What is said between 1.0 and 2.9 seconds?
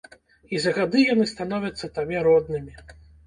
яны становяцца табе роднымі.